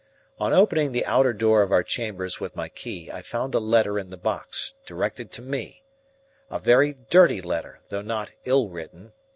[0.39, 3.99] On opening the outer door of our chambers with my key, I found a letter
[3.99, 5.83] in the box, directed to me;
[6.49, 9.13] a very dirty letter, though not ill written.